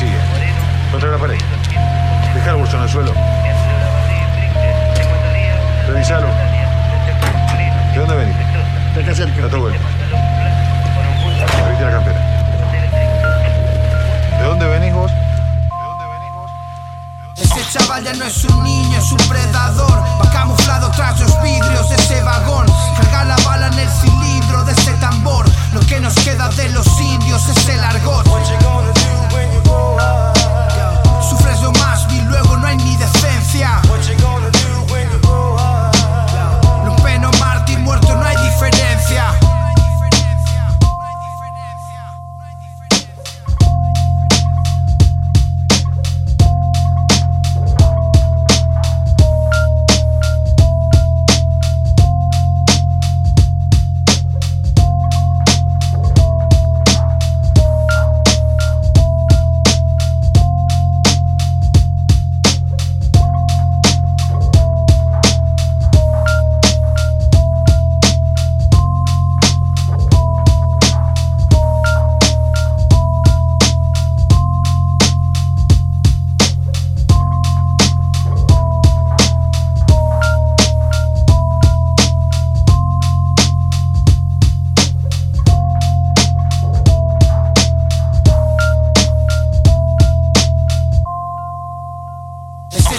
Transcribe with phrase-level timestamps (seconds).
[0.00, 0.18] sigue.
[0.90, 1.38] Contra la pared.
[2.34, 3.12] Deja el bolso en el suelo.
[5.86, 6.28] Revisalo.
[7.92, 8.36] ¿De dónde venís?
[8.94, 9.42] De acá cerca.
[9.42, 9.80] Date vuelta.
[11.64, 12.20] Reviste la campera.
[14.38, 15.10] ¿De dónde venís vos?
[15.10, 15.18] ¿De
[15.84, 16.50] dónde venís vos?
[17.36, 20.02] Ese chaval ya no es un niño, es un predador.
[20.18, 22.66] Va camuflado tras los vidrios de ese vagón.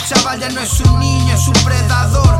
[0.05, 2.39] Chaval ya no es un niño, es un predador.